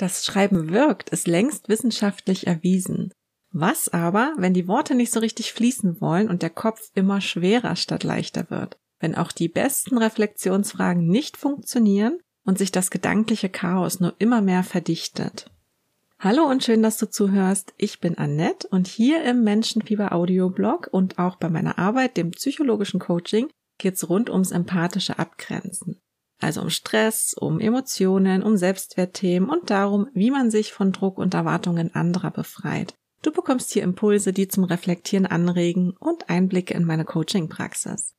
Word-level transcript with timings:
Das 0.00 0.24
Schreiben 0.24 0.70
wirkt, 0.70 1.10
ist 1.10 1.28
längst 1.28 1.68
wissenschaftlich 1.68 2.46
erwiesen. 2.46 3.12
Was 3.52 3.90
aber, 3.90 4.32
wenn 4.38 4.54
die 4.54 4.66
Worte 4.66 4.94
nicht 4.94 5.12
so 5.12 5.20
richtig 5.20 5.52
fließen 5.52 6.00
wollen 6.00 6.30
und 6.30 6.40
der 6.40 6.48
Kopf 6.48 6.80
immer 6.94 7.20
schwerer 7.20 7.76
statt 7.76 8.02
leichter 8.02 8.48
wird? 8.48 8.78
Wenn 8.98 9.14
auch 9.14 9.30
die 9.30 9.50
besten 9.50 9.98
Reflexionsfragen 9.98 11.06
nicht 11.06 11.36
funktionieren 11.36 12.18
und 12.46 12.56
sich 12.56 12.72
das 12.72 12.90
gedankliche 12.90 13.50
Chaos 13.50 14.00
nur 14.00 14.14
immer 14.18 14.40
mehr 14.40 14.62
verdichtet? 14.62 15.50
Hallo 16.18 16.44
und 16.44 16.64
schön, 16.64 16.82
dass 16.82 16.96
du 16.96 17.10
zuhörst. 17.10 17.74
Ich 17.76 18.00
bin 18.00 18.16
Annette 18.16 18.68
und 18.68 18.88
hier 18.88 19.22
im 19.24 19.44
Menschenfieber 19.44 20.12
Audioblog 20.12 20.88
und 20.90 21.18
auch 21.18 21.36
bei 21.36 21.50
meiner 21.50 21.78
Arbeit, 21.78 22.16
dem 22.16 22.30
psychologischen 22.30 23.00
Coaching, 23.00 23.50
geht's 23.76 24.08
rund 24.08 24.30
ums 24.30 24.50
empathische 24.50 25.18
Abgrenzen. 25.18 26.00
Also 26.40 26.62
um 26.62 26.70
Stress, 26.70 27.34
um 27.34 27.60
Emotionen, 27.60 28.42
um 28.42 28.56
Selbstwertthemen 28.56 29.48
und 29.48 29.70
darum, 29.70 30.08
wie 30.14 30.30
man 30.30 30.50
sich 30.50 30.72
von 30.72 30.92
Druck 30.92 31.18
und 31.18 31.34
Erwartungen 31.34 31.94
anderer 31.94 32.30
befreit. 32.30 32.94
Du 33.22 33.30
bekommst 33.30 33.72
hier 33.72 33.82
Impulse, 33.82 34.32
die 34.32 34.48
zum 34.48 34.64
Reflektieren 34.64 35.26
anregen 35.26 35.94
und 35.98 36.30
Einblicke 36.30 36.74
in 36.74 36.84
meine 36.84 37.04
Coaching-Praxis. 37.04 38.14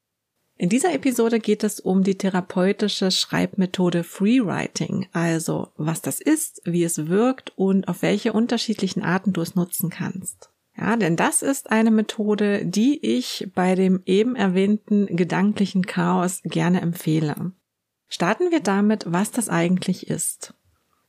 In 0.57 0.69
dieser 0.69 0.93
Episode 0.93 1.39
geht 1.39 1.63
es 1.63 1.79
um 1.79 2.03
die 2.03 2.19
therapeutische 2.19 3.09
Schreibmethode 3.09 4.03
Freewriting, 4.03 5.07
also 5.11 5.69
was 5.75 6.03
das 6.03 6.21
ist, 6.21 6.61
wie 6.65 6.83
es 6.83 7.07
wirkt 7.07 7.51
und 7.57 7.87
auf 7.87 8.03
welche 8.03 8.31
unterschiedlichen 8.31 9.01
Arten 9.01 9.33
du 9.33 9.41
es 9.41 9.55
nutzen 9.55 9.89
kannst. 9.89 10.51
Ja, 10.77 10.95
denn 10.97 11.15
das 11.15 11.41
ist 11.41 11.71
eine 11.71 11.89
Methode, 11.89 12.63
die 12.63 13.03
ich 13.03 13.49
bei 13.55 13.73
dem 13.73 14.03
eben 14.05 14.35
erwähnten 14.35 15.07
gedanklichen 15.07 15.87
Chaos 15.87 16.41
gerne 16.43 16.81
empfehle. 16.81 17.53
Starten 18.13 18.51
wir 18.51 18.59
damit, 18.59 19.05
was 19.07 19.31
das 19.31 19.47
eigentlich 19.47 20.09
ist. 20.09 20.53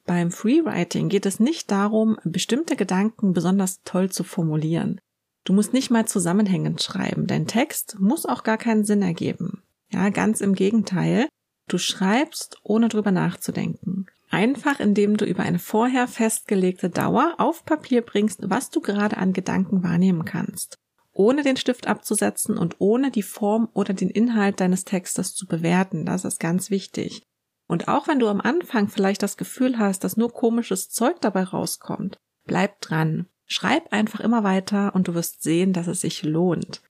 Beim 0.06 0.30
Freewriting 0.30 1.08
geht 1.08 1.26
es 1.26 1.40
nicht 1.40 1.68
darum, 1.72 2.16
bestimmte 2.22 2.76
Gedanken 2.76 3.32
besonders 3.32 3.82
toll 3.82 4.10
zu 4.10 4.22
formulieren. 4.22 5.00
Du 5.42 5.52
musst 5.52 5.72
nicht 5.72 5.90
mal 5.90 6.06
zusammenhängend 6.06 6.80
schreiben. 6.80 7.26
Dein 7.26 7.48
Text 7.48 7.96
muss 7.98 8.24
auch 8.24 8.44
gar 8.44 8.56
keinen 8.56 8.84
Sinn 8.84 9.02
ergeben. 9.02 9.64
Ja, 9.90 10.10
ganz 10.10 10.40
im 10.40 10.54
Gegenteil. 10.54 11.28
Du 11.68 11.76
schreibst, 11.76 12.58
ohne 12.62 12.88
drüber 12.88 13.10
nachzudenken. 13.10 14.06
Einfach 14.30 14.78
indem 14.78 15.16
du 15.16 15.24
über 15.24 15.42
eine 15.42 15.58
vorher 15.58 16.06
festgelegte 16.06 16.88
Dauer 16.88 17.34
auf 17.38 17.64
Papier 17.64 18.02
bringst, 18.02 18.48
was 18.48 18.70
du 18.70 18.80
gerade 18.80 19.16
an 19.16 19.32
Gedanken 19.32 19.82
wahrnehmen 19.82 20.24
kannst. 20.24 20.78
Ohne 21.12 21.42
den 21.42 21.56
Stift 21.56 21.86
abzusetzen 21.86 22.56
und 22.56 22.76
ohne 22.78 23.10
die 23.10 23.22
Form 23.22 23.68
oder 23.74 23.92
den 23.92 24.10
Inhalt 24.10 24.60
deines 24.60 24.84
Textes 24.84 25.34
zu 25.34 25.46
bewerten. 25.46 26.06
Das 26.06 26.24
ist 26.24 26.40
ganz 26.40 26.70
wichtig. 26.70 27.22
Und 27.66 27.88
auch 27.88 28.08
wenn 28.08 28.18
du 28.18 28.28
am 28.28 28.40
Anfang 28.40 28.88
vielleicht 28.88 29.22
das 29.22 29.36
Gefühl 29.36 29.78
hast, 29.78 30.04
dass 30.04 30.16
nur 30.16 30.32
komisches 30.32 30.90
Zeug 30.90 31.20
dabei 31.20 31.44
rauskommt, 31.44 32.16
bleib 32.44 32.80
dran. 32.80 33.26
Schreib 33.46 33.92
einfach 33.92 34.20
immer 34.20 34.44
weiter 34.44 34.94
und 34.94 35.08
du 35.08 35.14
wirst 35.14 35.42
sehen, 35.42 35.72
dass 35.72 35.86
es 35.86 36.00
sich 36.00 36.22
lohnt. 36.22 36.82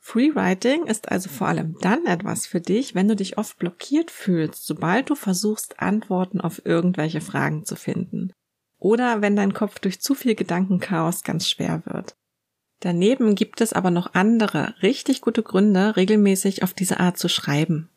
Freewriting 0.00 0.86
ist 0.86 1.10
also 1.10 1.28
vor 1.28 1.48
allem 1.48 1.76
dann 1.80 2.06
etwas 2.06 2.46
für 2.46 2.60
dich, 2.60 2.94
wenn 2.94 3.08
du 3.08 3.14
dich 3.14 3.36
oft 3.36 3.58
blockiert 3.58 4.10
fühlst, 4.10 4.66
sobald 4.66 5.10
du 5.10 5.14
versuchst, 5.14 5.80
Antworten 5.80 6.40
auf 6.40 6.64
irgendwelche 6.64 7.20
Fragen 7.20 7.64
zu 7.64 7.76
finden. 7.76 8.32
Oder 8.78 9.20
wenn 9.20 9.36
dein 9.36 9.52
Kopf 9.52 9.80
durch 9.80 10.00
zu 10.00 10.14
viel 10.14 10.34
Gedankenchaos 10.34 11.24
ganz 11.24 11.48
schwer 11.48 11.82
wird. 11.84 12.16
Daneben 12.80 13.34
gibt 13.34 13.60
es 13.60 13.72
aber 13.72 13.90
noch 13.90 14.14
andere, 14.14 14.74
richtig 14.82 15.20
gute 15.20 15.42
Gründe, 15.42 15.96
regelmäßig 15.96 16.62
auf 16.62 16.74
diese 16.74 17.00
Art 17.00 17.18
zu 17.18 17.28
schreiben. 17.28 17.90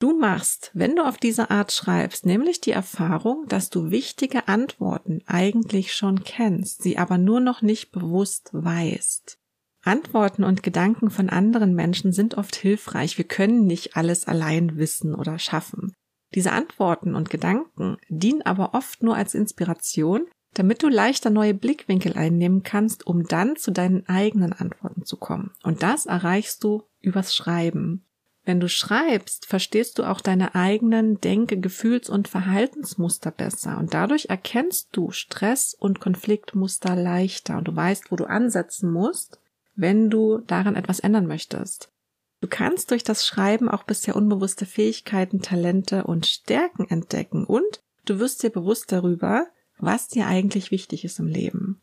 Du 0.00 0.16
machst, 0.16 0.70
wenn 0.74 0.94
du 0.94 1.04
auf 1.04 1.16
diese 1.16 1.50
Art 1.50 1.72
schreibst, 1.72 2.24
nämlich 2.24 2.60
die 2.60 2.70
Erfahrung, 2.70 3.46
dass 3.48 3.68
du 3.68 3.90
wichtige 3.90 4.46
Antworten 4.46 5.22
eigentlich 5.26 5.92
schon 5.92 6.22
kennst, 6.22 6.82
sie 6.82 6.98
aber 6.98 7.18
nur 7.18 7.40
noch 7.40 7.62
nicht 7.62 7.90
bewusst 7.90 8.50
weißt. 8.52 9.38
Antworten 9.82 10.44
und 10.44 10.62
Gedanken 10.62 11.10
von 11.10 11.28
anderen 11.30 11.74
Menschen 11.74 12.12
sind 12.12 12.36
oft 12.36 12.54
hilfreich. 12.54 13.18
Wir 13.18 13.24
können 13.24 13.66
nicht 13.66 13.96
alles 13.96 14.26
allein 14.26 14.76
wissen 14.76 15.14
oder 15.14 15.38
schaffen. 15.38 15.94
Diese 16.34 16.52
Antworten 16.52 17.14
und 17.14 17.30
Gedanken 17.30 17.96
dienen 18.08 18.42
aber 18.42 18.74
oft 18.74 19.02
nur 19.02 19.16
als 19.16 19.34
Inspiration, 19.34 20.26
damit 20.54 20.82
du 20.82 20.88
leichter 20.88 21.30
neue 21.30 21.54
Blickwinkel 21.54 22.14
einnehmen 22.14 22.62
kannst, 22.62 23.06
um 23.06 23.24
dann 23.24 23.56
zu 23.56 23.70
deinen 23.70 24.08
eigenen 24.08 24.52
Antworten 24.52 25.04
zu 25.04 25.16
kommen. 25.16 25.52
Und 25.62 25.82
das 25.82 26.06
erreichst 26.06 26.64
du 26.64 26.82
übers 27.00 27.34
Schreiben. 27.34 28.04
Wenn 28.44 28.60
du 28.60 28.68
schreibst, 28.70 29.44
verstehst 29.44 29.98
du 29.98 30.04
auch 30.04 30.22
deine 30.22 30.54
eigenen 30.54 31.20
Denke-, 31.20 31.60
Gefühls- 31.60 32.08
und 32.08 32.28
Verhaltensmuster 32.28 33.30
besser 33.30 33.76
und 33.76 33.92
dadurch 33.92 34.30
erkennst 34.30 34.88
du 34.92 35.10
Stress- 35.10 35.74
und 35.74 36.00
Konfliktmuster 36.00 36.96
leichter 36.96 37.58
und 37.58 37.68
du 37.68 37.76
weißt, 37.76 38.10
wo 38.10 38.16
du 38.16 38.24
ansetzen 38.24 38.90
musst, 38.90 39.38
wenn 39.76 40.08
du 40.08 40.38
daran 40.38 40.76
etwas 40.76 40.98
ändern 40.98 41.26
möchtest. 41.26 41.92
Du 42.40 42.48
kannst 42.48 42.90
durch 42.90 43.04
das 43.04 43.26
Schreiben 43.26 43.68
auch 43.68 43.82
bisher 43.82 44.16
unbewusste 44.16 44.64
Fähigkeiten, 44.64 45.42
Talente 45.42 46.04
und 46.04 46.26
Stärken 46.26 46.88
entdecken 46.88 47.44
und 47.44 47.82
du 48.06 48.18
wirst 48.18 48.42
dir 48.42 48.50
bewusst 48.50 48.92
darüber, 48.92 49.46
was 49.78 50.08
dir 50.08 50.26
eigentlich 50.26 50.70
wichtig 50.70 51.04
ist 51.04 51.18
im 51.18 51.26
Leben. 51.26 51.80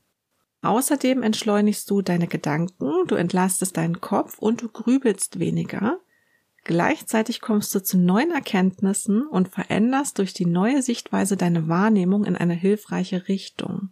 Außerdem 0.61 1.21
entschleunigst 1.21 1.89
du 1.89 2.01
deine 2.01 2.27
Gedanken, 2.27 3.07
du 3.07 3.15
entlastest 3.15 3.77
deinen 3.77 4.01
Kopf 4.01 4.39
und 4.39 4.61
du 4.61 4.69
grübelst 4.69 5.39
weniger, 5.39 5.99
Gleichzeitig 6.65 7.41
kommst 7.41 7.75
du 7.75 7.83
zu 7.83 7.95
neuen 7.95 8.31
Erkenntnissen 8.31 9.27
und 9.27 9.49
veränderst 9.49 10.17
durch 10.17 10.33
die 10.33 10.47
neue 10.47 10.81
Sichtweise 10.81 11.37
deine 11.37 11.67
Wahrnehmung 11.67 12.25
in 12.25 12.35
eine 12.35 12.55
hilfreiche 12.55 13.27
Richtung. 13.27 13.89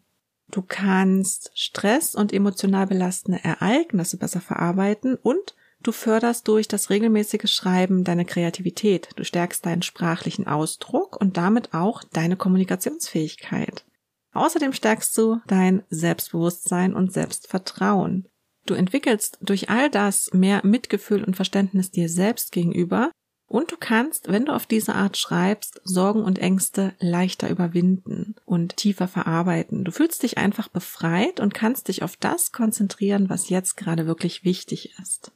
Du 0.49 0.63
kannst 0.63 1.51
Stress 1.53 2.15
und 2.15 2.33
emotional 2.33 2.87
belastende 2.87 3.43
Ereignisse 3.43 4.17
besser 4.17 4.41
verarbeiten 4.41 5.17
und 5.21 5.55
du 5.83 5.91
förderst 5.91 6.47
durch 6.47 6.67
das 6.67 6.89
regelmäßige 6.89 7.45
Schreiben 7.45 8.03
deine 8.03 8.25
Kreativität. 8.25 9.09
Du 9.17 9.23
stärkst 9.23 9.67
deinen 9.67 9.83
sprachlichen 9.83 10.47
Ausdruck 10.47 11.15
und 11.21 11.37
damit 11.37 11.75
auch 11.75 12.03
deine 12.03 12.37
Kommunikationsfähigkeit. 12.37 13.85
Außerdem 14.33 14.73
stärkst 14.73 15.17
du 15.17 15.39
dein 15.47 15.83
Selbstbewusstsein 15.89 16.93
und 16.93 17.13
Selbstvertrauen. 17.13 18.27
Du 18.65 18.73
entwickelst 18.73 19.37
durch 19.41 19.69
all 19.69 19.89
das 19.89 20.31
mehr 20.33 20.65
Mitgefühl 20.65 21.23
und 21.23 21.35
Verständnis 21.35 21.91
dir 21.91 22.09
selbst 22.09 22.51
gegenüber 22.51 23.11
und 23.45 23.71
du 23.71 23.75
kannst, 23.77 24.29
wenn 24.29 24.45
du 24.45 24.53
auf 24.53 24.65
diese 24.65 24.95
Art 24.95 25.17
schreibst, 25.17 25.79
Sorgen 25.83 26.23
und 26.23 26.39
Ängste 26.39 26.95
leichter 26.99 27.49
überwinden 27.49 28.35
und 28.45 28.77
tiefer 28.77 29.07
verarbeiten. 29.07 29.83
Du 29.83 29.91
fühlst 29.91 30.23
dich 30.23 30.37
einfach 30.37 30.69
befreit 30.69 31.39
und 31.39 31.53
kannst 31.53 31.87
dich 31.87 32.01
auf 32.01 32.17
das 32.17 32.51
konzentrieren, 32.51 33.29
was 33.29 33.49
jetzt 33.49 33.75
gerade 33.75 34.07
wirklich 34.07 34.43
wichtig 34.43 34.97
ist. 34.99 35.31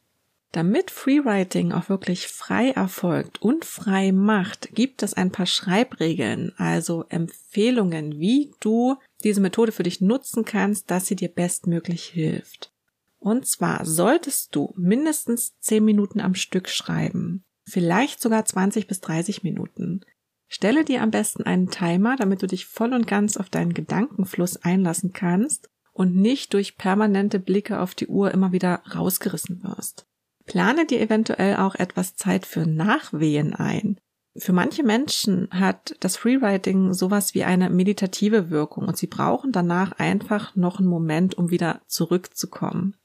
Damit 0.57 0.89
Freewriting 0.89 1.71
auch 1.71 1.87
wirklich 1.87 2.29
frei 2.29 2.71
erfolgt 2.71 3.39
und 3.43 3.63
frei 3.63 4.11
macht, 4.11 4.73
gibt 4.73 5.03
es 5.03 5.13
ein 5.13 5.31
paar 5.31 5.45
Schreibregeln, 5.45 6.51
also 6.57 7.05
Empfehlungen, 7.09 8.17
wie 8.17 8.55
du 8.59 8.95
diese 9.23 9.39
Methode 9.39 9.71
für 9.71 9.83
dich 9.83 10.01
nutzen 10.01 10.45
kannst, 10.45 10.89
dass 10.89 11.05
sie 11.05 11.15
dir 11.15 11.29
bestmöglich 11.29 12.05
hilft. 12.05 12.73
Und 13.19 13.45
zwar 13.45 13.85
solltest 13.85 14.55
du 14.55 14.73
mindestens 14.75 15.55
10 15.59 15.85
Minuten 15.85 16.19
am 16.19 16.33
Stück 16.33 16.69
schreiben, 16.69 17.43
vielleicht 17.63 18.19
sogar 18.19 18.43
20 18.43 18.87
bis 18.87 18.99
30 19.01 19.43
Minuten. 19.43 20.01
Stelle 20.47 20.83
dir 20.83 21.03
am 21.03 21.11
besten 21.11 21.43
einen 21.43 21.69
Timer, 21.69 22.15
damit 22.15 22.41
du 22.41 22.47
dich 22.47 22.65
voll 22.65 22.95
und 22.95 23.05
ganz 23.05 23.37
auf 23.37 23.51
deinen 23.51 23.75
Gedankenfluss 23.75 24.57
einlassen 24.57 25.13
kannst 25.13 25.69
und 25.93 26.15
nicht 26.15 26.55
durch 26.55 26.77
permanente 26.77 27.37
Blicke 27.37 27.79
auf 27.79 27.93
die 27.93 28.07
Uhr 28.07 28.31
immer 28.31 28.51
wieder 28.53 28.81
rausgerissen 28.95 29.61
wirst. 29.61 30.07
Plane 30.47 30.85
dir 30.85 30.99
eventuell 30.99 31.57
auch 31.57 31.75
etwas 31.75 32.15
Zeit 32.15 32.45
für 32.45 32.65
Nachwehen 32.65 33.53
ein. 33.53 33.99
Für 34.37 34.53
manche 34.53 34.83
Menschen 34.83 35.49
hat 35.51 35.95
das 35.99 36.15
Freewriting 36.17 36.93
sowas 36.93 37.33
wie 37.33 37.43
eine 37.43 37.69
meditative 37.69 38.49
Wirkung 38.49 38.87
und 38.87 38.97
sie 38.97 39.07
brauchen 39.07 39.51
danach 39.51 39.93
einfach 39.93 40.55
noch 40.55 40.79
einen 40.79 40.87
Moment, 40.87 41.37
um 41.37 41.49
wieder 41.49 41.81
zurückzukommen. 41.87 42.95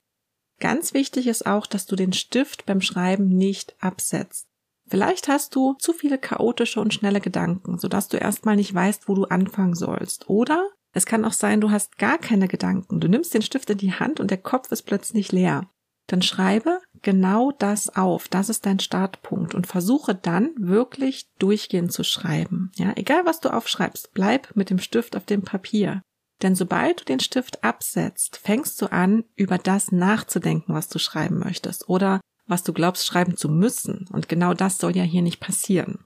Ganz 0.61 0.95
wichtig 0.95 1.27
ist 1.27 1.47
auch, 1.47 1.67
dass 1.67 1.87
du 1.87 1.97
den 1.97 2.13
Stift 2.13 2.67
beim 2.67 2.81
Schreiben 2.81 3.29
nicht 3.29 3.75
absetzt. 3.81 4.47
Vielleicht 4.89 5.29
hast 5.29 5.55
du 5.55 5.75
zu 5.79 5.93
viele 5.93 6.19
chaotische 6.19 6.81
und 6.81 6.93
schnelle 6.93 7.21
Gedanken, 7.21 7.79
sodass 7.79 8.09
du 8.09 8.19
erstmal 8.19 8.57
nicht 8.57 8.75
weißt, 8.75 9.09
wo 9.09 9.15
du 9.15 9.25
anfangen 9.25 9.75
sollst. 9.75 10.29
Oder 10.29 10.69
es 10.93 11.07
kann 11.07 11.25
auch 11.25 11.33
sein, 11.33 11.61
du 11.61 11.71
hast 11.71 11.97
gar 11.97 12.19
keine 12.19 12.47
Gedanken. 12.47 13.01
Du 13.01 13.09
nimmst 13.09 13.33
den 13.33 13.43
Stift 13.43 13.71
in 13.71 13.79
die 13.79 13.95
Hand 13.95 14.21
und 14.21 14.31
der 14.31 14.39
Kopf 14.39 14.71
ist 14.71 14.83
plötzlich 14.83 15.33
leer. 15.33 15.69
Dann 16.07 16.23
schreibe 16.23 16.81
genau 17.01 17.53
das 17.53 17.95
auf. 17.97 18.29
Das 18.29 18.49
ist 18.49 18.67
dein 18.67 18.81
Startpunkt 18.81 19.55
und 19.55 19.67
versuche 19.67 20.15
dann 20.15 20.51
wirklich 20.57 21.27
durchgehend 21.39 21.93
zu 21.93 22.05
schreiben. 22.05 22.71
Ja, 22.77 22.93
egal 22.97 23.25
was 23.25 23.41
du 23.41 23.53
aufschreibst, 23.53 24.13
bleib 24.13 24.55
mit 24.55 24.71
dem 24.71 24.79
Stift 24.79 25.17
auf 25.17 25.25
dem 25.25 25.43
Papier. 25.43 26.03
Denn 26.43 26.55
sobald 26.57 27.01
du 27.01 27.05
den 27.05 27.21
Stift 27.21 27.63
absetzt, 27.63 28.37
fängst 28.37 28.81
du 28.83 28.91
an, 28.91 29.25
über 29.37 29.59
das 29.59 29.93
nachzudenken, 29.93 30.75
was 30.75 30.89
du 30.89 30.99
schreiben 30.99 31.39
möchtest 31.39 31.89
oder 31.89 32.21
was 32.47 32.65
du 32.65 32.73
glaubst 32.73 33.07
schreiben 33.07 33.37
zu 33.37 33.49
müssen. 33.49 34.09
Und 34.13 34.29
genau 34.29 34.53
das 34.53 34.79
soll 34.79 34.97
ja 34.97 35.05
hier 35.05 35.23
nicht 35.23 35.41
passieren. 35.41 36.05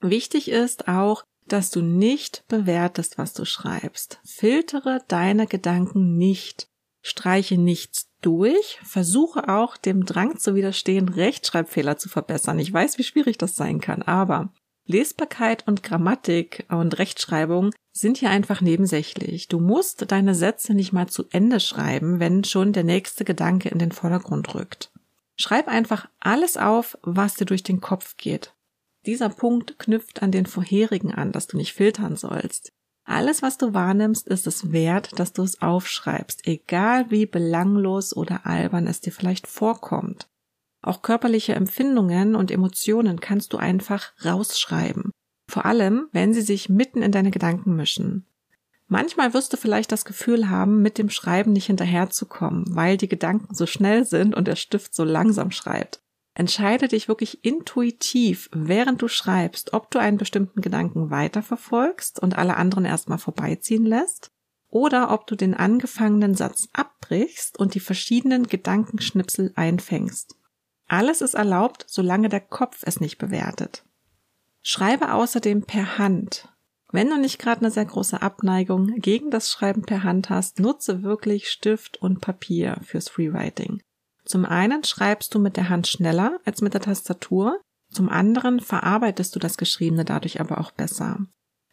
Wichtig 0.00 0.48
ist 0.48 0.88
auch, 0.88 1.24
dass 1.46 1.70
du 1.70 1.82
nicht 1.82 2.44
bewertest, 2.48 3.18
was 3.18 3.32
du 3.32 3.44
schreibst. 3.44 4.20
Filtere 4.24 5.00
deine 5.08 5.46
Gedanken 5.46 6.16
nicht. 6.16 6.68
Streiche 7.02 7.58
nichts 7.58 8.08
durch. 8.20 8.78
Versuche 8.82 9.48
auch 9.48 9.76
dem 9.76 10.06
Drang 10.06 10.38
zu 10.38 10.54
widerstehen, 10.54 11.08
Rechtschreibfehler 11.08 11.98
zu 11.98 12.08
verbessern. 12.08 12.58
Ich 12.58 12.72
weiß, 12.72 12.98
wie 12.98 13.04
schwierig 13.04 13.38
das 13.38 13.56
sein 13.56 13.80
kann, 13.80 14.02
aber 14.02 14.52
Lesbarkeit 14.86 15.66
und 15.66 15.82
Grammatik 15.82 16.66
und 16.68 16.98
Rechtschreibung 16.98 17.72
sind 17.92 18.18
hier 18.18 18.30
einfach 18.30 18.60
nebensächlich. 18.60 19.48
Du 19.48 19.60
musst 19.60 20.10
deine 20.10 20.34
Sätze 20.34 20.74
nicht 20.74 20.92
mal 20.92 21.08
zu 21.08 21.24
Ende 21.30 21.60
schreiben, 21.60 22.20
wenn 22.20 22.44
schon 22.44 22.72
der 22.72 22.84
nächste 22.84 23.24
Gedanke 23.24 23.68
in 23.68 23.78
den 23.78 23.92
Vordergrund 23.92 24.54
rückt. 24.54 24.90
Schreib 25.36 25.68
einfach 25.68 26.08
alles 26.20 26.56
auf, 26.56 26.98
was 27.02 27.34
dir 27.34 27.44
durch 27.44 27.62
den 27.62 27.80
Kopf 27.80 28.16
geht. 28.16 28.54
Dieser 29.06 29.28
Punkt 29.28 29.78
knüpft 29.78 30.22
an 30.22 30.30
den 30.30 30.46
vorherigen 30.46 31.12
an, 31.12 31.32
dass 31.32 31.48
du 31.48 31.56
nicht 31.56 31.72
filtern 31.72 32.16
sollst. 32.16 32.72
Alles, 33.04 33.42
was 33.42 33.58
du 33.58 33.74
wahrnimmst, 33.74 34.28
ist 34.28 34.46
es 34.46 34.72
wert, 34.72 35.18
dass 35.18 35.32
du 35.32 35.42
es 35.42 35.60
aufschreibst, 35.60 36.46
egal 36.46 37.10
wie 37.10 37.26
belanglos 37.26 38.16
oder 38.16 38.46
albern 38.46 38.86
es 38.86 39.00
dir 39.00 39.12
vielleicht 39.12 39.46
vorkommt. 39.46 40.28
Auch 40.82 41.02
körperliche 41.02 41.54
Empfindungen 41.54 42.34
und 42.34 42.50
Emotionen 42.50 43.20
kannst 43.20 43.52
du 43.52 43.58
einfach 43.58 44.12
rausschreiben. 44.24 45.10
Vor 45.48 45.64
allem, 45.64 46.08
wenn 46.12 46.32
sie 46.32 46.42
sich 46.42 46.68
mitten 46.68 47.02
in 47.02 47.12
deine 47.12 47.30
Gedanken 47.30 47.76
mischen. 47.76 48.26
Manchmal 48.88 49.32
wirst 49.32 49.52
du 49.52 49.56
vielleicht 49.56 49.90
das 49.90 50.04
Gefühl 50.04 50.50
haben, 50.50 50.82
mit 50.82 50.98
dem 50.98 51.08
Schreiben 51.08 51.52
nicht 51.52 51.66
hinterherzukommen, 51.66 52.64
weil 52.74 52.96
die 52.96 53.08
Gedanken 53.08 53.54
so 53.54 53.66
schnell 53.66 54.04
sind 54.04 54.34
und 54.34 54.46
der 54.46 54.56
Stift 54.56 54.94
so 54.94 55.04
langsam 55.04 55.50
schreibt. 55.50 56.01
Entscheide 56.34 56.88
dich 56.88 57.08
wirklich 57.08 57.44
intuitiv, 57.44 58.48
während 58.52 59.02
du 59.02 59.08
schreibst, 59.08 59.74
ob 59.74 59.90
du 59.90 59.98
einen 59.98 60.16
bestimmten 60.16 60.62
Gedanken 60.62 61.10
weiterverfolgst 61.10 62.20
und 62.20 62.38
alle 62.38 62.56
anderen 62.56 62.86
erstmal 62.86 63.18
vorbeiziehen 63.18 63.84
lässt 63.84 64.30
oder 64.68 65.10
ob 65.10 65.26
du 65.26 65.36
den 65.36 65.52
angefangenen 65.52 66.34
Satz 66.34 66.68
abbrichst 66.72 67.58
und 67.58 67.74
die 67.74 67.80
verschiedenen 67.80 68.46
Gedankenschnipsel 68.46 69.52
einfängst. 69.56 70.36
Alles 70.88 71.20
ist 71.20 71.34
erlaubt, 71.34 71.84
solange 71.88 72.30
der 72.30 72.40
Kopf 72.40 72.82
es 72.82 72.98
nicht 72.98 73.18
bewertet. 73.18 73.84
Schreibe 74.62 75.12
außerdem 75.12 75.64
per 75.64 75.98
Hand, 75.98 76.48
wenn 76.92 77.08
du 77.08 77.18
nicht 77.18 77.38
gerade 77.38 77.62
eine 77.62 77.70
sehr 77.70 77.86
große 77.86 78.20
Abneigung 78.20 78.96
gegen 78.96 79.30
das 79.30 79.50
Schreiben 79.50 79.82
per 79.82 80.02
Hand 80.02 80.30
hast, 80.30 80.60
nutze 80.60 81.02
wirklich 81.02 81.50
Stift 81.50 81.96
und 81.96 82.20
Papier 82.20 82.78
fürs 82.82 83.08
Freewriting. 83.08 83.82
Zum 84.24 84.44
einen 84.44 84.84
schreibst 84.84 85.34
du 85.34 85.38
mit 85.38 85.56
der 85.56 85.68
Hand 85.68 85.88
schneller 85.88 86.38
als 86.44 86.60
mit 86.60 86.74
der 86.74 86.80
Tastatur, 86.80 87.60
zum 87.90 88.08
anderen 88.08 88.60
verarbeitest 88.60 89.34
du 89.34 89.38
das 89.38 89.56
Geschriebene 89.56 90.04
dadurch 90.04 90.40
aber 90.40 90.58
auch 90.58 90.70
besser. 90.70 91.20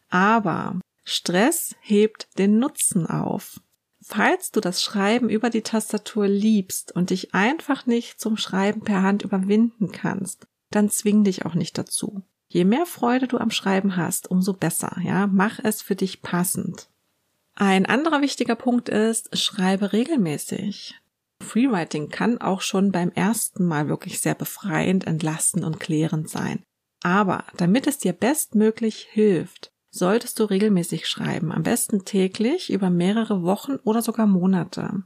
Aber 0.09 0.79
Stress 1.03 1.75
hebt 1.81 2.27
den 2.37 2.59
Nutzen 2.59 3.07
auf. 3.07 3.61
Falls 4.01 4.51
du 4.51 4.59
das 4.59 4.81
Schreiben 4.81 5.29
über 5.29 5.49
die 5.49 5.61
Tastatur 5.61 6.27
liebst 6.27 6.91
und 6.95 7.09
dich 7.09 7.33
einfach 7.33 7.85
nicht 7.85 8.19
zum 8.19 8.37
Schreiben 8.37 8.81
per 8.81 9.03
Hand 9.03 9.23
überwinden 9.23 9.91
kannst, 9.91 10.47
dann 10.71 10.89
zwing 10.89 11.23
dich 11.23 11.45
auch 11.45 11.53
nicht 11.53 11.77
dazu. 11.77 12.23
Je 12.47 12.63
mehr 12.63 12.85
Freude 12.85 13.27
du 13.27 13.37
am 13.37 13.51
Schreiben 13.51 13.95
hast, 13.95 14.29
umso 14.29 14.53
besser, 14.53 14.97
ja. 15.03 15.27
Mach 15.27 15.59
es 15.63 15.81
für 15.81 15.95
dich 15.95 16.21
passend. 16.21 16.89
Ein 17.55 17.85
anderer 17.85 18.21
wichtiger 18.21 18.55
Punkt 18.55 18.89
ist, 18.89 19.37
schreibe 19.37 19.93
regelmäßig. 19.93 20.95
Freewriting 21.41 22.09
kann 22.09 22.39
auch 22.39 22.61
schon 22.61 22.91
beim 22.91 23.11
ersten 23.11 23.65
Mal 23.65 23.87
wirklich 23.87 24.19
sehr 24.19 24.35
befreiend, 24.35 25.07
entlastend 25.07 25.63
und 25.63 25.79
klärend 25.79 26.29
sein. 26.29 26.63
Aber 27.01 27.45
damit 27.55 27.87
es 27.87 27.97
dir 27.97 28.13
bestmöglich 28.13 29.07
hilft, 29.11 29.71
solltest 29.89 30.39
du 30.39 30.43
regelmäßig 30.43 31.07
schreiben, 31.07 31.51
am 31.51 31.63
besten 31.63 32.05
täglich 32.05 32.71
über 32.71 32.89
mehrere 32.89 33.43
Wochen 33.43 33.77
oder 33.83 34.01
sogar 34.01 34.27
Monate. 34.27 35.03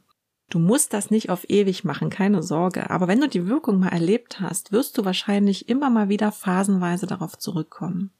Du 0.49 0.59
musst 0.59 0.93
das 0.93 1.09
nicht 1.09 1.29
auf 1.29 1.49
ewig 1.49 1.83
machen, 1.83 2.09
keine 2.09 2.43
Sorge. 2.43 2.89
Aber 2.89 3.07
wenn 3.07 3.21
du 3.21 3.27
die 3.27 3.47
Wirkung 3.47 3.79
mal 3.79 3.89
erlebt 3.89 4.39
hast, 4.39 4.71
wirst 4.71 4.97
du 4.97 5.05
wahrscheinlich 5.05 5.69
immer 5.69 5.89
mal 5.89 6.09
wieder 6.09 6.31
phasenweise 6.31 7.07
darauf 7.07 7.37
zurückkommen. 7.37 8.11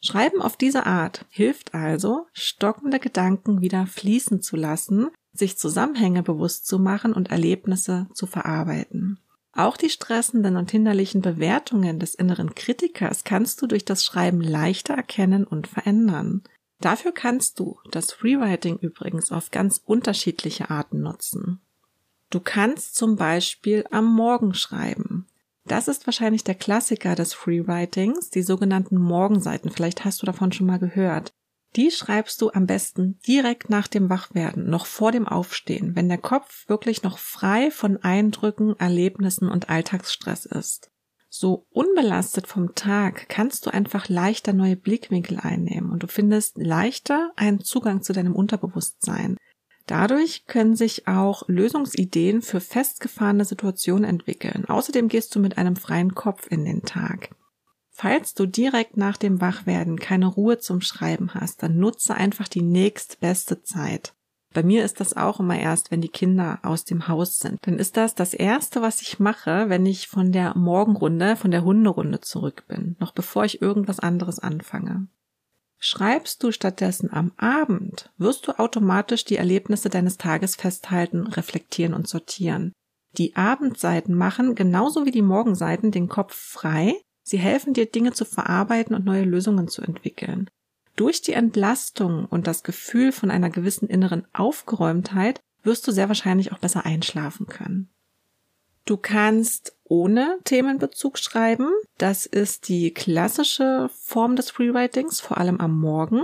Schreiben 0.00 0.40
auf 0.40 0.56
diese 0.56 0.86
Art 0.86 1.26
hilft 1.28 1.74
also, 1.74 2.26
stockende 2.32 2.98
Gedanken 2.98 3.60
wieder 3.60 3.86
fließen 3.86 4.40
zu 4.40 4.56
lassen, 4.56 5.10
sich 5.32 5.58
Zusammenhänge 5.58 6.22
bewusst 6.22 6.66
zu 6.66 6.78
machen 6.78 7.12
und 7.12 7.30
Erlebnisse 7.30 8.08
zu 8.14 8.26
verarbeiten. 8.26 9.18
Auch 9.52 9.76
die 9.76 9.90
stressenden 9.90 10.56
und 10.56 10.70
hinderlichen 10.70 11.22
Bewertungen 11.22 11.98
des 11.98 12.14
inneren 12.14 12.54
Kritikers 12.54 13.24
kannst 13.24 13.60
du 13.60 13.66
durch 13.66 13.84
das 13.84 14.04
Schreiben 14.04 14.40
leichter 14.40 14.94
erkennen 14.94 15.44
und 15.44 15.66
verändern. 15.66 16.42
Dafür 16.80 17.12
kannst 17.12 17.58
du 17.58 17.78
das 17.90 18.12
Freewriting 18.12 18.78
übrigens 18.78 19.32
auf 19.32 19.50
ganz 19.50 19.80
unterschiedliche 19.84 20.70
Arten 20.70 21.02
nutzen. 21.02 21.60
Du 22.30 22.40
kannst 22.40 22.94
zum 22.94 23.16
Beispiel 23.16 23.84
am 23.90 24.06
Morgen 24.06 24.54
schreiben. 24.54 25.26
Das 25.66 25.88
ist 25.88 26.06
wahrscheinlich 26.06 26.44
der 26.44 26.54
Klassiker 26.54 27.14
des 27.14 27.34
Freewritings, 27.34 28.30
die 28.30 28.42
sogenannten 28.42 28.98
Morgenseiten. 28.98 29.70
Vielleicht 29.70 30.04
hast 30.04 30.22
du 30.22 30.26
davon 30.26 30.52
schon 30.52 30.66
mal 30.66 30.78
gehört. 30.78 31.32
Die 31.76 31.90
schreibst 31.90 32.40
du 32.42 32.50
am 32.50 32.66
besten 32.66 33.18
direkt 33.26 33.70
nach 33.70 33.86
dem 33.86 34.10
Wachwerden, 34.10 34.68
noch 34.68 34.86
vor 34.86 35.12
dem 35.12 35.28
Aufstehen, 35.28 35.94
wenn 35.94 36.08
der 36.08 36.18
Kopf 36.18 36.68
wirklich 36.68 37.02
noch 37.02 37.18
frei 37.18 37.70
von 37.70 37.98
Eindrücken, 37.98 38.74
Erlebnissen 38.78 39.48
und 39.48 39.70
Alltagsstress 39.70 40.46
ist 40.46 40.90
so 41.30 41.66
unbelastet 41.70 42.48
vom 42.48 42.74
Tag 42.74 43.28
kannst 43.28 43.64
du 43.64 43.70
einfach 43.70 44.08
leichter 44.08 44.52
neue 44.52 44.76
Blickwinkel 44.76 45.38
einnehmen 45.38 45.90
und 45.90 46.02
du 46.02 46.08
findest 46.08 46.58
leichter 46.58 47.30
einen 47.36 47.60
Zugang 47.60 48.02
zu 48.02 48.12
deinem 48.12 48.34
Unterbewusstsein. 48.34 49.36
Dadurch 49.86 50.46
können 50.46 50.74
sich 50.74 51.06
auch 51.06 51.44
Lösungsideen 51.48 52.42
für 52.42 52.60
festgefahrene 52.60 53.44
Situationen 53.44 54.04
entwickeln. 54.04 54.64
Außerdem 54.66 55.08
gehst 55.08 55.34
du 55.34 55.40
mit 55.40 55.56
einem 55.56 55.76
freien 55.76 56.14
Kopf 56.14 56.48
in 56.50 56.64
den 56.64 56.82
Tag. 56.82 57.30
Falls 58.00 58.32
du 58.32 58.46
direkt 58.46 58.96
nach 58.96 59.18
dem 59.18 59.42
Wachwerden 59.42 59.98
keine 59.98 60.26
Ruhe 60.26 60.56
zum 60.56 60.80
Schreiben 60.80 61.34
hast, 61.34 61.62
dann 61.62 61.76
nutze 61.76 62.14
einfach 62.14 62.48
die 62.48 62.62
nächstbeste 62.62 63.62
Zeit. 63.62 64.14
Bei 64.54 64.62
mir 64.62 64.86
ist 64.86 65.00
das 65.00 65.18
auch 65.18 65.38
immer 65.38 65.58
erst, 65.58 65.90
wenn 65.90 66.00
die 66.00 66.08
Kinder 66.08 66.60
aus 66.62 66.86
dem 66.86 67.08
Haus 67.08 67.38
sind. 67.38 67.58
Dann 67.60 67.78
ist 67.78 67.98
das 67.98 68.14
das 68.14 68.32
Erste, 68.32 68.80
was 68.80 69.02
ich 69.02 69.20
mache, 69.20 69.68
wenn 69.68 69.84
ich 69.84 70.08
von 70.08 70.32
der 70.32 70.56
Morgenrunde, 70.56 71.36
von 71.36 71.50
der 71.50 71.62
Hunderunde 71.62 72.22
zurück 72.22 72.64
bin, 72.68 72.96
noch 73.00 73.12
bevor 73.12 73.44
ich 73.44 73.60
irgendwas 73.60 74.00
anderes 74.00 74.38
anfange. 74.38 75.08
Schreibst 75.78 76.42
du 76.42 76.52
stattdessen 76.52 77.12
am 77.12 77.32
Abend, 77.36 78.10
wirst 78.16 78.48
du 78.48 78.58
automatisch 78.58 79.26
die 79.26 79.36
Erlebnisse 79.36 79.90
deines 79.90 80.16
Tages 80.16 80.56
festhalten, 80.56 81.26
reflektieren 81.26 81.92
und 81.92 82.08
sortieren. 82.08 82.72
Die 83.18 83.36
Abendseiten 83.36 84.14
machen, 84.14 84.54
genauso 84.54 85.04
wie 85.04 85.10
die 85.10 85.20
Morgenseiten, 85.20 85.90
den 85.90 86.08
Kopf 86.08 86.34
frei. 86.34 86.94
Sie 87.22 87.38
helfen 87.38 87.74
dir, 87.74 87.86
Dinge 87.86 88.12
zu 88.12 88.24
verarbeiten 88.24 88.94
und 88.94 89.04
neue 89.04 89.24
Lösungen 89.24 89.68
zu 89.68 89.82
entwickeln. 89.82 90.48
Durch 90.96 91.22
die 91.22 91.32
Entlastung 91.32 92.26
und 92.26 92.46
das 92.46 92.62
Gefühl 92.62 93.12
von 93.12 93.30
einer 93.30 93.50
gewissen 93.50 93.88
inneren 93.88 94.26
Aufgeräumtheit 94.32 95.40
wirst 95.62 95.86
du 95.86 95.92
sehr 95.92 96.08
wahrscheinlich 96.08 96.52
auch 96.52 96.58
besser 96.58 96.84
einschlafen 96.84 97.46
können. 97.46 97.88
Du 98.84 98.96
kannst 98.96 99.76
ohne 99.84 100.38
Themenbezug 100.44 101.18
schreiben. 101.18 101.68
Das 101.98 102.26
ist 102.26 102.68
die 102.68 102.92
klassische 102.92 103.88
Form 103.94 104.36
des 104.36 104.50
Freewritings, 104.50 105.20
vor 105.20 105.38
allem 105.38 105.60
am 105.60 105.78
Morgen. 105.78 106.22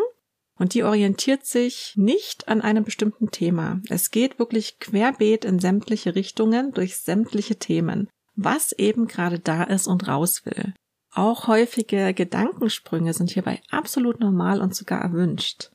Und 0.59 0.75
die 0.75 0.85
orientiert 0.85 1.45
sich 1.45 1.93
nicht 1.97 2.49
an 2.49 2.63
einem 2.63 2.85
bestimmten 2.85 3.31
Thema. 3.31 3.81
Es 3.89 4.11
geht 4.11 4.39
wirklich 4.39 4.79
querbeet 4.79 5.45
in 5.45 5.59
sämtliche 5.59 6.15
Richtungen 6.15 6.73
durch 6.73 6.97
sämtliche 6.97 7.57
Themen, 7.57 8.09
was 8.35 8.73
eben 8.73 9.07
gerade 9.07 9.39
da 9.39 9.63
ist 9.65 9.87
und 9.87 10.09
raus 10.09 10.47
will. 10.47 10.73
Auch 11.17 11.47
häufige 11.47 12.13
Gedankensprünge 12.13 13.15
sind 13.15 13.31
hierbei 13.31 13.63
absolut 13.71 14.21
normal 14.21 14.61
und 14.61 14.75
sogar 14.75 15.01
erwünscht. 15.01 15.71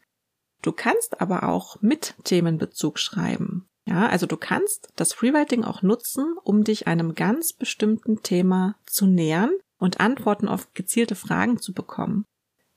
Du 0.61 0.71
kannst 0.71 1.19
aber 1.19 1.49
auch 1.49 1.81
mit 1.81 2.13
Themenbezug 2.23 2.99
schreiben. 2.99 3.67
Ja, 3.87 4.07
also 4.07 4.27
du 4.27 4.37
kannst 4.37 4.89
das 4.95 5.13
Freewriting 5.13 5.63
auch 5.63 5.81
nutzen, 5.81 6.35
um 6.43 6.63
dich 6.63 6.85
einem 6.85 7.15
ganz 7.15 7.53
bestimmten 7.53 8.21
Thema 8.21 8.75
zu 8.85 9.07
nähern 9.07 9.49
und 9.79 9.99
Antworten 9.99 10.47
auf 10.47 10.75
gezielte 10.75 11.15
Fragen 11.15 11.57
zu 11.57 11.73
bekommen. 11.73 12.23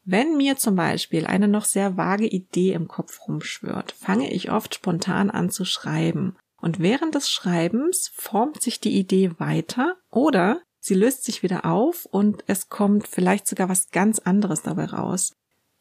Wenn 0.07 0.39
mir 0.39 0.57
zum 0.57 0.75
Beispiel 0.75 1.27
eine 1.27 1.49
noch 1.49 1.67
sehr 1.67 1.99
vage 1.99 2.27
Idee 2.27 2.73
im 2.73 2.89
Kopf 2.89 3.29
rumschwirrt, 3.29 3.93
fange 3.93 4.33
ich 4.33 4.51
oft 4.51 4.75
spontan 4.75 5.31
an 5.31 5.51
zu 5.51 5.67
schreiben. 5.67 6.37
Und 6.57 6.81
während 6.81 7.15
des 7.15 7.31
Schreibens 7.31 8.11
formt 8.15 8.63
sich 8.63 8.81
die 8.81 8.99
Idee 8.99 9.33
weiter 9.39 9.97
oder 10.11 10.63
Sie 10.87 10.93
löst 10.93 11.25
sich 11.25 11.43
wieder 11.43 11.65
auf 11.65 12.05
und 12.05 12.45
es 12.47 12.69
kommt 12.69 13.09
vielleicht 13.09 13.47
sogar 13.47 13.71
was 13.71 13.89
ganz 13.91 14.19
anderes 14.19 14.61
dabei 14.61 14.85
raus. 14.85 15.33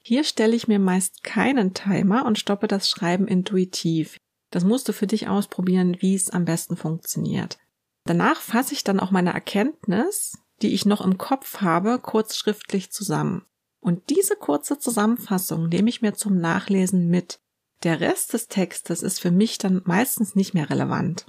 Hier 0.01 0.24
stelle 0.24 0.55
ich 0.55 0.69
mir 0.69 0.79
meist 0.79 1.25
keinen 1.25 1.74
Timer 1.74 2.25
und 2.25 2.39
stoppe 2.39 2.69
das 2.69 2.89
Schreiben 2.89 3.27
intuitiv. 3.27 4.15
Das 4.50 4.63
musst 4.63 4.88
du 4.88 4.93
für 4.93 5.05
dich 5.05 5.27
ausprobieren, 5.27 5.98
wie 6.00 6.15
es 6.15 6.29
am 6.29 6.45
besten 6.45 6.77
funktioniert. 6.77 7.57
Danach 8.05 8.39
fasse 8.39 8.74
ich 8.74 8.86
dann 8.86 9.01
auch 9.01 9.12
meine 9.12 9.33
Erkenntnis, 9.33 10.38
die 10.62 10.74
ich 10.74 10.86
noch 10.86 11.01
im 11.01 11.17
Kopf 11.17 11.60
habe, 11.60 12.00
kurz 12.00 12.38
schriftlich 12.38 12.89
zusammen. 12.89 13.45
Und 13.81 14.10
diese 14.10 14.38
kurze 14.38 14.79
Zusammenfassung 14.79 15.67
nehme 15.67 15.89
ich 15.89 16.01
mir 16.01 16.13
zum 16.13 16.38
Nachlesen 16.38 17.10
mit. 17.10 17.41
Der 17.83 18.00
Rest 18.00 18.31
des 18.31 18.48
Textes 18.48 19.03
ist 19.03 19.19
für 19.19 19.31
mich 19.31 19.57
dann 19.57 19.81
meistens 19.83 20.33
nicht 20.33 20.53
mehr 20.53 20.69
relevant. 20.69 21.25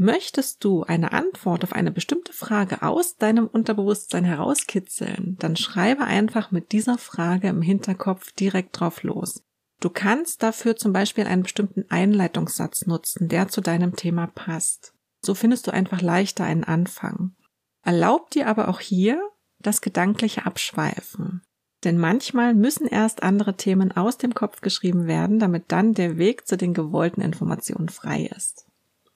Möchtest 0.00 0.62
du 0.62 0.84
eine 0.84 1.12
Antwort 1.12 1.64
auf 1.64 1.72
eine 1.72 1.90
bestimmte 1.90 2.32
Frage 2.32 2.82
aus 2.82 3.16
deinem 3.16 3.48
Unterbewusstsein 3.48 4.24
herauskitzeln, 4.24 5.36
dann 5.40 5.56
schreibe 5.56 6.04
einfach 6.04 6.52
mit 6.52 6.70
dieser 6.70 6.98
Frage 6.98 7.48
im 7.48 7.62
Hinterkopf 7.62 8.30
direkt 8.30 8.78
drauf 8.78 9.02
los. 9.02 9.42
Du 9.80 9.90
kannst 9.90 10.44
dafür 10.44 10.76
zum 10.76 10.92
Beispiel 10.92 11.26
einen 11.26 11.42
bestimmten 11.42 11.84
Einleitungssatz 11.88 12.86
nutzen, 12.86 13.26
der 13.26 13.48
zu 13.48 13.60
deinem 13.60 13.96
Thema 13.96 14.28
passt. 14.28 14.94
So 15.20 15.34
findest 15.34 15.66
du 15.66 15.72
einfach 15.72 16.00
leichter 16.00 16.44
einen 16.44 16.62
Anfang. 16.62 17.34
Erlaub 17.82 18.30
dir 18.30 18.46
aber 18.46 18.68
auch 18.68 18.78
hier 18.78 19.20
das 19.58 19.80
gedankliche 19.80 20.46
Abschweifen. 20.46 21.42
Denn 21.82 21.98
manchmal 21.98 22.54
müssen 22.54 22.86
erst 22.86 23.24
andere 23.24 23.56
Themen 23.56 23.90
aus 23.90 24.16
dem 24.16 24.32
Kopf 24.32 24.60
geschrieben 24.60 25.08
werden, 25.08 25.40
damit 25.40 25.72
dann 25.72 25.92
der 25.92 26.18
Weg 26.18 26.46
zu 26.46 26.56
den 26.56 26.72
gewollten 26.72 27.20
Informationen 27.20 27.88
frei 27.88 28.30
ist. 28.36 28.67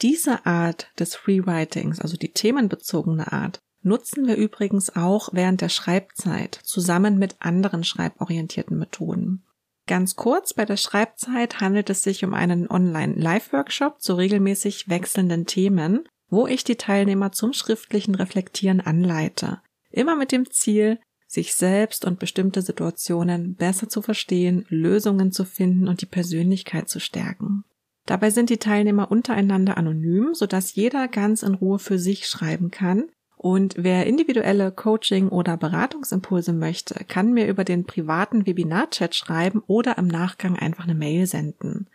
Diese 0.02 0.46
Art 0.46 0.90
des 0.98 1.14
Freewritings, 1.14 2.00
also 2.00 2.16
die 2.16 2.32
themenbezogene 2.32 3.32
Art, 3.32 3.60
nutzen 3.82 4.26
wir 4.26 4.36
übrigens 4.36 4.94
auch 4.96 5.30
während 5.32 5.60
der 5.60 5.68
Schreibzeit 5.68 6.58
zusammen 6.64 7.18
mit 7.18 7.36
anderen 7.38 7.84
schreiborientierten 7.84 8.78
Methoden. 8.78 9.44
Ganz 9.86 10.14
kurz, 10.14 10.54
bei 10.54 10.64
der 10.64 10.76
Schreibzeit 10.76 11.60
handelt 11.60 11.90
es 11.90 12.02
sich 12.02 12.24
um 12.24 12.34
einen 12.34 12.70
Online-Live-Workshop 12.70 14.00
zu 14.00 14.14
regelmäßig 14.14 14.88
wechselnden 14.88 15.46
Themen, 15.46 16.04
wo 16.28 16.46
ich 16.46 16.64
die 16.64 16.76
Teilnehmer 16.76 17.32
zum 17.32 17.52
schriftlichen 17.52 18.14
Reflektieren 18.14 18.80
anleite. 18.80 19.60
Immer 19.90 20.16
mit 20.16 20.32
dem 20.32 20.50
Ziel, 20.50 20.98
sich 21.26 21.54
selbst 21.54 22.04
und 22.04 22.18
bestimmte 22.18 22.62
Situationen 22.62 23.54
besser 23.54 23.88
zu 23.88 24.02
verstehen, 24.02 24.66
Lösungen 24.68 25.32
zu 25.32 25.44
finden 25.44 25.88
und 25.88 26.00
die 26.00 26.06
Persönlichkeit 26.06 26.88
zu 26.88 27.00
stärken. 27.00 27.64
Dabei 28.06 28.30
sind 28.30 28.50
die 28.50 28.58
Teilnehmer 28.58 29.10
untereinander 29.10 29.76
anonym, 29.76 30.34
sodass 30.34 30.74
jeder 30.74 31.08
ganz 31.08 31.42
in 31.42 31.54
Ruhe 31.54 31.78
für 31.78 31.98
sich 31.98 32.26
schreiben 32.26 32.70
kann. 32.70 33.10
Und 33.36 33.74
wer 33.76 34.06
individuelle 34.06 34.70
Coaching- 34.70 35.28
oder 35.28 35.56
Beratungsimpulse 35.56 36.52
möchte, 36.52 37.04
kann 37.06 37.32
mir 37.32 37.48
über 37.48 37.64
den 37.64 37.86
privaten 37.86 38.46
Webinar-Chat 38.46 39.14
schreiben 39.14 39.62
oder 39.66 39.98
im 39.98 40.06
Nachgang 40.06 40.56
einfach 40.56 40.84
eine 40.84 40.94
Mail 40.94 41.26
senden. 41.26 41.88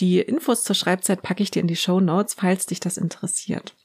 Die 0.00 0.18
Infos 0.18 0.62
zur 0.62 0.74
Schreibzeit 0.74 1.22
packe 1.22 1.42
ich 1.42 1.50
dir 1.50 1.60
in 1.60 1.68
die 1.68 1.76
Show 1.76 2.00
Notes, 2.00 2.34
falls 2.34 2.66
dich 2.66 2.80
das 2.80 2.96
interessiert. 2.96 3.76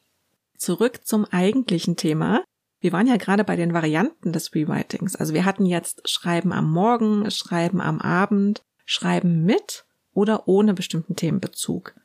Zurück 0.58 1.02
zum 1.04 1.26
eigentlichen 1.26 1.98
Thema. 1.98 2.44
Wir 2.80 2.94
waren 2.94 3.08
ja 3.08 3.18
gerade 3.18 3.44
bei 3.44 3.56
den 3.56 3.74
Varianten 3.74 4.32
des 4.32 4.54
Rewritings. 4.54 5.16
Also 5.16 5.34
wir 5.34 5.46
hatten 5.46 5.66
jetzt 5.66 6.08
Schreiben 6.10 6.52
am 6.52 6.72
Morgen, 6.72 7.30
Schreiben 7.32 7.82
am 7.82 8.00
Abend, 8.00 8.62
Schreiben 8.86 9.44
mit 9.44 9.86
oder 10.14 10.48
ohne 10.48 10.74
bestimmten 10.74 11.16
Themenbezug. 11.16 11.96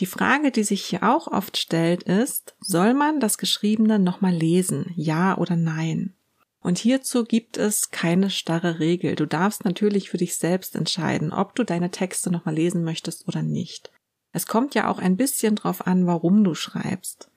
Die 0.00 0.06
Frage, 0.06 0.50
die 0.50 0.64
sich 0.64 0.84
hier 0.84 1.02
auch 1.02 1.26
oft 1.28 1.56
stellt, 1.56 2.02
ist, 2.04 2.54
soll 2.60 2.94
man 2.94 3.20
das 3.20 3.38
Geschriebene 3.38 3.98
nochmal 3.98 4.34
lesen? 4.34 4.92
Ja 4.96 5.36
oder 5.36 5.56
nein? 5.56 6.14
Und 6.60 6.78
hierzu 6.78 7.24
gibt 7.24 7.56
es 7.56 7.90
keine 7.90 8.30
starre 8.30 8.78
Regel. 8.78 9.16
Du 9.16 9.26
darfst 9.26 9.64
natürlich 9.64 10.10
für 10.10 10.16
dich 10.16 10.36
selbst 10.36 10.76
entscheiden, 10.76 11.32
ob 11.32 11.54
du 11.54 11.64
deine 11.64 11.90
Texte 11.90 12.30
nochmal 12.30 12.54
lesen 12.54 12.84
möchtest 12.84 13.26
oder 13.28 13.42
nicht. 13.42 13.90
Es 14.32 14.46
kommt 14.46 14.74
ja 14.74 14.88
auch 14.88 14.98
ein 14.98 15.16
bisschen 15.16 15.56
drauf 15.56 15.86
an, 15.86 16.06
warum 16.06 16.44
du 16.44 16.54
schreibst. 16.54 17.30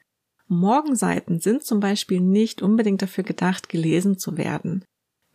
Morgenseiten 0.48 1.40
sind 1.40 1.64
zum 1.64 1.80
Beispiel 1.80 2.22
nicht 2.22 2.62
unbedingt 2.62 3.02
dafür 3.02 3.24
gedacht, 3.24 3.68
gelesen 3.68 4.18
zu 4.20 4.38
werden. 4.38 4.86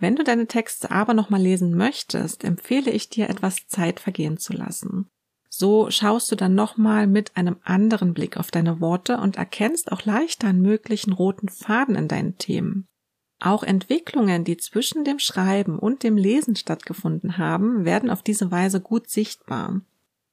Wenn 0.01 0.17
du 0.17 0.25
deine 0.25 0.47
Texte 0.47 0.91
aber 0.91 1.13
nochmal 1.13 1.43
lesen 1.43 1.77
möchtest, 1.77 2.43
empfehle 2.43 2.91
ich 2.91 3.11
dir, 3.11 3.29
etwas 3.29 3.69
Zeit 3.69 4.01
vergehen 4.01 4.39
zu 4.39 4.55
lassen. 4.55 5.11
So 5.51 5.91
schaust 5.91 6.33
du 6.33 6.37
dann 6.37 6.55
nochmal 6.55 7.07
mit 7.07 7.37
einem 7.37 7.57
anderen 7.65 8.15
Blick 8.15 8.39
auf 8.39 8.51
deine 8.51 8.81
Worte 8.81 9.19
und 9.19 9.37
erkennst 9.37 9.93
auch 9.93 10.05
leichter 10.05 10.49
einen 10.49 10.63
möglichen 10.63 11.13
roten 11.13 11.51
Faden 11.51 11.97
in 11.97 12.09
deinen 12.09 12.39
Themen. 12.39 12.87
Auch 13.41 13.63
Entwicklungen, 13.63 14.45
die 14.45 14.57
zwischen 14.57 15.05
dem 15.05 15.19
Schreiben 15.19 15.79
und 15.79 16.03
dem 16.03 16.17
Lesen 16.17 16.57
stattgefunden 16.57 17.37
haben, 17.37 17.85
werden 17.85 18.09
auf 18.09 18.23
diese 18.23 18.51
Weise 18.51 18.81
gut 18.81 19.11
sichtbar. 19.11 19.81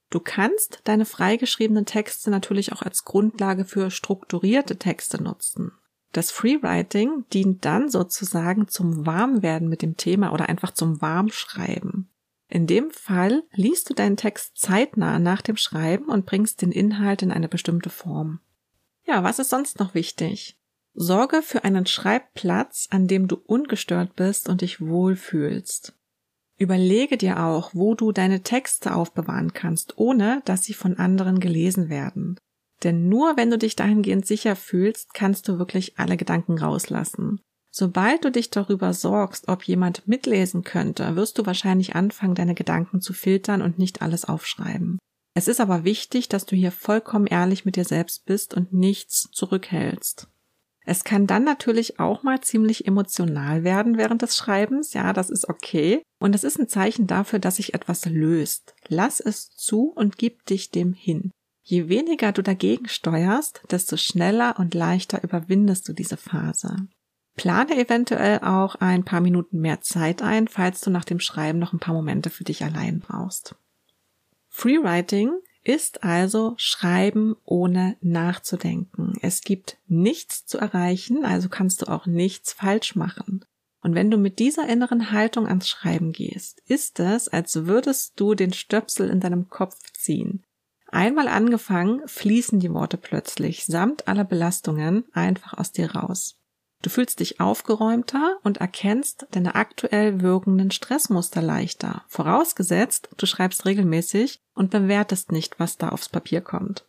Du 0.09 0.21
kannst 0.21 0.81
deine 0.85 1.05
freigeschriebenen 1.05 1.85
Texte 1.85 2.29
natürlich 2.29 2.71
auch 2.71 2.81
als 2.81 3.03
Grundlage 3.03 3.65
für 3.65 3.91
strukturierte 3.91 4.77
Texte 4.77 5.21
nutzen. 5.21 5.73
Das 6.11 6.31
Freewriting 6.31 7.25
dient 7.33 7.65
dann 7.65 7.89
sozusagen 7.89 8.67
zum 8.67 9.05
Warmwerden 9.05 9.67
mit 9.67 9.81
dem 9.81 9.97
Thema 9.97 10.33
oder 10.33 10.49
einfach 10.49 10.71
zum 10.71 11.01
Warmschreiben. 11.01 12.09
In 12.49 12.65
dem 12.65 12.91
Fall 12.91 13.43
liest 13.53 13.89
du 13.89 13.93
deinen 13.93 14.15
Text 14.15 14.57
zeitnah 14.57 15.19
nach 15.19 15.41
dem 15.41 15.57
Schreiben 15.57 16.05
und 16.05 16.25
bringst 16.25 16.61
den 16.61 16.71
Inhalt 16.71 17.21
in 17.21 17.31
eine 17.31 17.49
bestimmte 17.49 17.89
Form. 17.89 18.39
Ja, 19.05 19.23
was 19.23 19.39
ist 19.39 19.49
sonst 19.49 19.79
noch 19.79 19.93
wichtig? 19.93 20.57
Sorge 20.93 21.41
für 21.41 21.63
einen 21.63 21.85
Schreibplatz, 21.85 22.87
an 22.89 23.07
dem 23.07 23.27
du 23.27 23.35
ungestört 23.35 24.15
bist 24.15 24.49
und 24.49 24.61
dich 24.61 24.81
wohlfühlst. 24.81 25.93
Überlege 26.57 27.17
dir 27.17 27.43
auch, 27.43 27.71
wo 27.73 27.93
du 27.93 28.11
deine 28.11 28.41
Texte 28.41 28.95
aufbewahren 28.95 29.53
kannst, 29.53 29.97
ohne 29.97 30.41
dass 30.45 30.63
sie 30.63 30.73
von 30.73 30.97
anderen 30.97 31.39
gelesen 31.39 31.89
werden. 31.89 32.39
Denn 32.83 33.09
nur 33.09 33.37
wenn 33.37 33.49
du 33.49 33.57
dich 33.57 33.75
dahingehend 33.75 34.25
sicher 34.25 34.55
fühlst, 34.55 35.13
kannst 35.13 35.47
du 35.47 35.57
wirklich 35.57 35.97
alle 35.97 36.17
Gedanken 36.17 36.57
rauslassen. 36.57 37.41
Sobald 37.71 38.25
du 38.25 38.31
dich 38.31 38.49
darüber 38.49 38.93
sorgst, 38.93 39.47
ob 39.47 39.63
jemand 39.63 40.07
mitlesen 40.07 40.63
könnte, 40.63 41.15
wirst 41.15 41.37
du 41.37 41.45
wahrscheinlich 41.45 41.95
anfangen, 41.95 42.35
deine 42.35 42.55
Gedanken 42.55 43.01
zu 43.01 43.13
filtern 43.13 43.61
und 43.61 43.77
nicht 43.77 44.01
alles 44.01 44.25
aufschreiben. 44.25 44.97
Es 45.35 45.47
ist 45.47 45.61
aber 45.61 45.83
wichtig, 45.83 46.29
dass 46.29 46.47
du 46.47 46.55
hier 46.55 46.71
vollkommen 46.71 47.27
ehrlich 47.27 47.65
mit 47.65 47.75
dir 47.75 47.85
selbst 47.85 48.25
bist 48.25 48.55
und 48.55 48.73
nichts 48.73 49.29
zurückhältst. 49.31 50.27
Es 50.89 51.03
kann 51.03 51.27
dann 51.27 51.43
natürlich 51.43 51.99
auch 51.99 52.23
mal 52.23 52.41
ziemlich 52.41 52.87
emotional 52.87 53.63
werden 53.63 53.97
während 53.97 54.21
des 54.21 54.37
Schreibens. 54.37 54.93
Ja, 54.93 55.13
das 55.13 55.29
ist 55.29 55.49
okay. 55.49 56.01
Und 56.19 56.33
es 56.33 56.45
ist 56.45 56.57
ein 56.57 56.69
Zeichen 56.69 57.05
dafür, 57.05 57.39
dass 57.39 57.57
sich 57.57 57.73
etwas 57.73 58.05
löst. 58.05 58.73
Lass 58.87 59.19
es 59.19 59.51
zu 59.51 59.91
und 59.93 60.17
gib 60.17 60.45
dich 60.45 60.71
dem 60.71 60.93
hin. 60.93 61.29
Je 61.69 61.89
weniger 61.89 62.31
du 62.31 62.41
dagegen 62.41 62.87
steuerst, 62.87 63.61
desto 63.71 63.97
schneller 63.97 64.55
und 64.57 64.73
leichter 64.73 65.21
überwindest 65.21 65.89
du 65.89 65.91
diese 65.91 66.15
Phase. 66.15 66.87
Plane 67.35 67.77
eventuell 67.77 68.39
auch 68.39 68.75
ein 68.75 69.03
paar 69.03 69.19
Minuten 69.19 69.59
mehr 69.59 69.81
Zeit 69.81 70.21
ein, 70.21 70.47
falls 70.47 70.79
du 70.79 70.89
nach 70.91 71.03
dem 71.03 71.19
Schreiben 71.19 71.59
noch 71.59 71.73
ein 71.73 71.79
paar 71.79 71.93
Momente 71.93 72.29
für 72.29 72.45
dich 72.45 72.63
allein 72.63 73.01
brauchst. 73.01 73.55
Freewriting 74.47 75.33
ist 75.61 76.05
also 76.05 76.53
Schreiben 76.55 77.35
ohne 77.43 77.97
nachzudenken. 77.99 79.15
Es 79.21 79.41
gibt 79.41 79.77
nichts 79.87 80.45
zu 80.45 80.59
erreichen, 80.59 81.25
also 81.25 81.49
kannst 81.49 81.81
du 81.81 81.87
auch 81.87 82.05
nichts 82.05 82.53
falsch 82.53 82.95
machen. 82.95 83.43
Und 83.81 83.93
wenn 83.93 84.09
du 84.09 84.17
mit 84.17 84.39
dieser 84.39 84.69
inneren 84.69 85.11
Haltung 85.11 85.47
ans 85.47 85.67
Schreiben 85.67 86.13
gehst, 86.13 86.61
ist 86.65 87.01
es, 87.01 87.27
als 87.27 87.65
würdest 87.65 88.13
du 88.15 88.35
den 88.35 88.53
Stöpsel 88.53 89.09
in 89.09 89.19
deinem 89.19 89.49
Kopf 89.49 89.75
ziehen. 89.91 90.45
Einmal 90.89 91.27
angefangen, 91.27 92.01
fließen 92.07 92.59
die 92.59 92.73
Worte 92.73 92.97
plötzlich 92.97 93.65
samt 93.65 94.07
aller 94.07 94.23
Belastungen 94.23 95.05
einfach 95.13 95.53
aus 95.57 95.71
dir 95.71 95.93
raus. 95.93 96.37
Du 96.81 96.89
fühlst 96.89 97.19
dich 97.19 97.39
aufgeräumter 97.39 98.37
und 98.43 98.57
erkennst 98.57 99.27
deine 99.31 99.55
aktuell 99.55 100.21
wirkenden 100.21 100.71
Stressmuster 100.71 101.41
leichter, 101.41 102.03
vorausgesetzt, 102.07 103.09
du 103.17 103.25
schreibst 103.25 103.65
regelmäßig 103.65 104.39
und 104.53 104.69
bewertest 104.69 105.31
nicht, 105.31 105.59
was 105.59 105.77
da 105.77 105.89
aufs 105.89 106.09
Papier 106.09 106.41
kommt. 106.41 106.85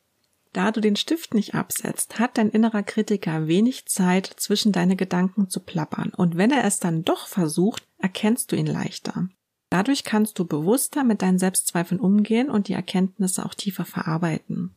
Da 0.53 0.73
du 0.73 0.81
den 0.81 0.97
Stift 0.97 1.35
nicht 1.35 1.55
absetzt, 1.55 2.19
hat 2.19 2.39
dein 2.39 2.51
innerer 2.51 2.83
Kritiker 2.83 3.47
wenig 3.47 3.87
Zeit, 3.87 4.27
zwischen 4.27 4.73
deine 4.73 4.97
Gedanken 4.97 5.49
zu 5.49 5.61
plappern, 5.61 6.13
und 6.15 6.37
wenn 6.37 6.51
er 6.51 6.65
es 6.65 6.81
dann 6.81 7.05
doch 7.05 7.27
versucht, 7.27 7.87
erkennst 7.99 8.53
du 8.53 8.57
ihn 8.57 8.67
leichter. 8.67 9.29
Dadurch 9.71 10.05
kannst 10.05 10.39
du 10.39 10.47
bewusster 10.47 11.05
mit 11.05 11.23
deinen 11.23 11.39
Selbstzweifeln 11.39 12.01
umgehen 12.01 12.51
und 12.51 12.69
die 12.69 12.73
Erkenntnisse 12.73 13.45
auch 13.45 13.55
tiefer 13.55 13.85
verarbeiten. 13.85 14.75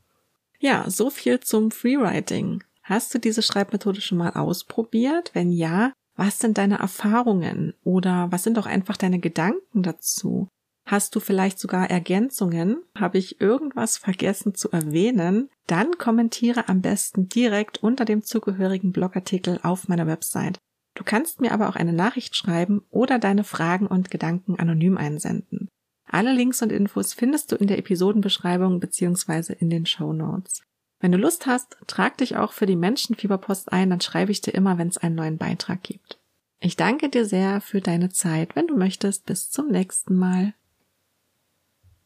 Ja, 0.60 0.90
so 0.90 1.10
viel 1.10 1.40
zum 1.40 1.72
Freewriting. 1.72 2.64
Hast 2.84 3.14
du 3.14 3.20
diese 3.20 3.42
Schreibmethode 3.42 4.02
schon 4.02 4.18
mal 4.18 4.32
ausprobiert? 4.34 5.32
Wenn 5.34 5.52
ja, 5.52 5.94
was 6.16 6.40
sind 6.40 6.58
deine 6.58 6.80
Erfahrungen 6.80 7.74
oder 7.84 8.32
was 8.32 8.44
sind 8.44 8.60
auch 8.60 8.66
einfach 8.66 8.98
deine 8.98 9.20
Gedanken 9.20 9.82
dazu? 9.82 10.50
Hast 10.86 11.16
du 11.16 11.20
vielleicht 11.20 11.58
sogar 11.60 11.90
Ergänzungen? 11.90 12.84
Habe 12.98 13.18
ich 13.18 13.40
irgendwas 13.40 13.98
vergessen 13.98 14.56
zu 14.56 14.72
erwähnen? 14.72 15.50
Dann 15.68 15.98
kommentiere 15.98 16.68
am 16.68 16.82
besten 16.82 17.30
direkt 17.30 17.82
unter 17.82 18.04
dem 18.04 18.24
zugehörigen 18.24 18.92
Blogartikel 18.92 19.60
auf 19.64 19.88
meiner 19.88 20.08
Website. 20.08 20.60
Du 20.94 21.04
kannst 21.04 21.42
mir 21.42 21.54
aber 21.54 21.70
auch 21.70 21.76
eine 21.76 21.94
Nachricht 21.94 22.36
schreiben 22.36 22.84
oder 22.90 23.18
deine 23.18 23.44
Fragen 23.44 23.88
und 23.88 24.12
Gedanken 24.12 24.60
anonym 24.60 24.98
einsenden. 24.98 25.70
Alle 26.06 26.34
Links 26.34 26.62
und 26.62 26.72
Infos 26.72 27.14
findest 27.14 27.52
du 27.52 27.56
in 27.56 27.68
der 27.68 27.78
Episodenbeschreibung 27.78 28.80
bzw. 28.80 29.54
in 29.54 29.70
den 29.70 29.86
Show 29.86 30.12
Notes. 30.12 30.62
Wenn 31.00 31.14
du 31.14 31.18
Lust 31.18 31.46
hast, 31.48 31.78
trag 31.88 32.18
dich 32.18 32.36
auch 32.36 32.52
für 32.52 32.66
die 32.66 32.76
Menschenfieberpost 32.76 33.72
ein, 33.72 33.90
dann 33.90 34.02
schreibe 34.02 34.32
ich 34.32 34.42
dir 34.42 34.54
immer, 34.54 34.78
wenn 34.78 34.90
es 34.90 34.98
einen 34.98 35.16
neuen 35.16 35.38
Beitrag 35.38 35.82
gibt. 35.82 36.20
Ich 36.60 36.76
danke 36.76 37.10
dir 37.10 37.26
sehr 37.26 37.60
für 37.60 37.82
deine 37.82 38.10
Zeit. 38.10 38.56
Wenn 38.56 38.68
du 38.68 38.78
möchtest, 38.78 39.26
bis 39.26 39.50
zum 39.50 39.70
nächsten 39.70 40.16
Mal. 40.16 40.54